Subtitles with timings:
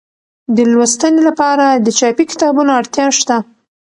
[0.55, 3.37] د لوستنې لپاره د چاپي کتابونو اړتیا شته.